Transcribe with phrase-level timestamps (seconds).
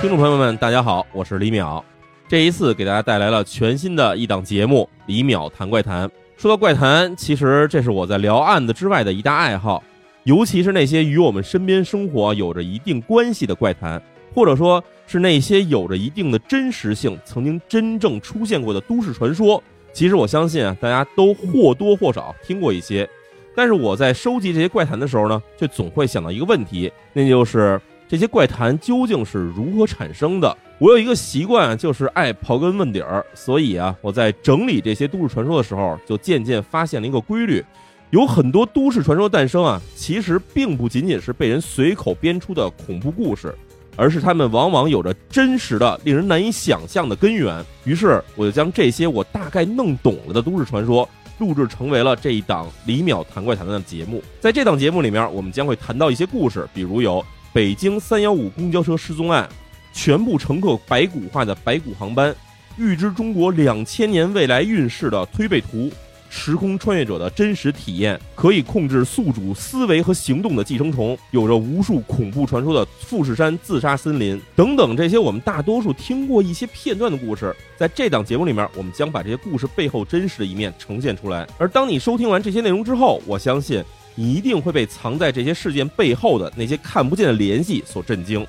[0.00, 1.82] 听众朋友们，大家好，我是李淼。
[2.28, 6.08] 这一次给大家带来了全新的一档节目《李淼谈怪谈》。
[6.36, 9.82] 说到怪谈，其实这是我在聊案子之外的一大爱好，
[10.22, 14.00] 尤其是那些与我们身边生活有着一定关系的怪谈，
[14.32, 19.60] 或者说是那些有着一定的真实性、曾经真正出现过的都市传说。
[19.92, 23.08] 其实我相信啊，大家都或多或少听过一些。
[23.52, 30.56] 但是我在收集这些怪谈的时候呢，却总会想到一个问题，那就是这些怪谈究竟是如何产生的？
[30.78, 37.62] 我有一个习惯，就是爱刨根问底儿，所以啊，我在整理这些都市传说的时候，就渐渐发现了一个规律：
[38.08, 43.54] 有很多都市传说诞生啊，其实并不仅仅是被人随口编出的恐怖故事，
[43.94, 47.62] 而是他们往往有着真实的、令人难以想象的根源。
[47.84, 51.06] 于是，我就将这些我大概弄懂了的都市传说。
[51.38, 54.20] 录制成为了这一档李淼谈怪谈的节目。
[54.40, 57.24] 在这档节目里面，我们将会谈到一些故事，比如有
[57.58, 59.48] 北京三幺五公交车失踪案，
[59.92, 62.32] 全部乘客白骨化的白骨航班，
[62.76, 65.90] 预知中国两千年未来运势的推背图。
[66.30, 81.44] 时空穿越者的真实体验，可以控制宿主思维和行动的寄生虫，有着无数恐怖传说的富士山自杀森林等等，这些我们大多数听过一些片段的故事，在这档节目里面，我们将把这些故事背后真实的一面呈现出来。
[81.58, 83.82] 而当你收听完这些内容之后，我相信
[84.20, 88.44] 你一定会被藏在这些事件背后的那些看不见的联系所震惊。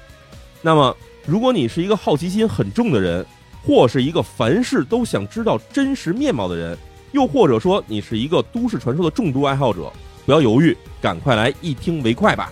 [0.64, 3.24] 那么，如果你是一个好奇心很重的人，
[3.64, 6.76] 或是一个凡事都想知道真实面貌的人，
[7.12, 9.94] 又或者说，你是一个都市传说的重度爱好者，
[10.26, 12.52] 不要犹豫，赶快来一听为快吧！